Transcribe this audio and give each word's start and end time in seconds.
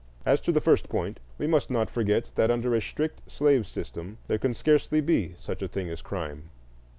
As 0.25 0.41
to 0.41 0.51
the 0.51 0.61
first 0.61 0.89
point, 0.89 1.19
we 1.37 1.45
must 1.45 1.69
not 1.69 1.87
forget 1.91 2.31
that 2.33 2.49
under 2.49 2.73
a 2.73 2.81
strict 2.81 3.21
slave 3.29 3.67
system 3.67 4.17
there 4.27 4.39
can 4.39 4.55
scarcely 4.55 4.99
be 4.99 5.35
such 5.37 5.61
a 5.61 5.67
thing 5.67 5.89
as 5.89 6.01
crime. 6.01 6.49